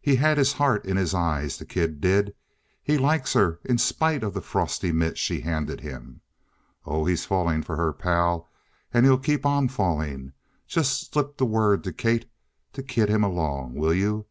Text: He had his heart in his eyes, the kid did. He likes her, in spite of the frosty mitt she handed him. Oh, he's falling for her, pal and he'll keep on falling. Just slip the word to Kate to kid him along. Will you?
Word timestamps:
He 0.00 0.16
had 0.16 0.36
his 0.36 0.54
heart 0.54 0.84
in 0.84 0.96
his 0.96 1.14
eyes, 1.14 1.56
the 1.56 1.64
kid 1.64 2.00
did. 2.00 2.34
He 2.82 2.98
likes 2.98 3.34
her, 3.34 3.60
in 3.64 3.78
spite 3.78 4.24
of 4.24 4.34
the 4.34 4.40
frosty 4.40 4.90
mitt 4.90 5.16
she 5.16 5.42
handed 5.42 5.80
him. 5.80 6.22
Oh, 6.84 7.04
he's 7.04 7.24
falling 7.24 7.62
for 7.62 7.76
her, 7.76 7.92
pal 7.92 8.48
and 8.92 9.06
he'll 9.06 9.16
keep 9.16 9.46
on 9.46 9.68
falling. 9.68 10.32
Just 10.66 11.12
slip 11.12 11.36
the 11.36 11.46
word 11.46 11.84
to 11.84 11.92
Kate 11.92 12.28
to 12.72 12.82
kid 12.82 13.08
him 13.10 13.22
along. 13.22 13.74
Will 13.74 13.94
you? 13.94 14.26